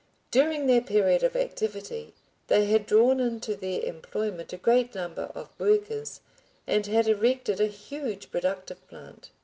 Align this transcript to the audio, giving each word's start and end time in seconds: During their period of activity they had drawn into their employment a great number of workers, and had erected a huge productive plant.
During 0.31 0.65
their 0.65 0.81
period 0.81 1.21
of 1.21 1.35
activity 1.35 2.15
they 2.47 2.65
had 2.65 2.87
drawn 2.87 3.19
into 3.19 3.55
their 3.55 3.83
employment 3.83 4.51
a 4.51 4.57
great 4.57 4.95
number 4.95 5.31
of 5.35 5.51
workers, 5.59 6.21
and 6.65 6.87
had 6.87 7.07
erected 7.07 7.61
a 7.61 7.67
huge 7.67 8.31
productive 8.31 8.79
plant. 8.87 9.29